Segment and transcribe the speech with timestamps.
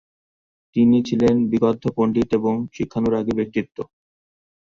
[0.75, 3.77] তিনি ছিলেন বিদগ্ধ পণ্ডিত এবং শিক্ষানুরাগী ব্যক্তিত্ব।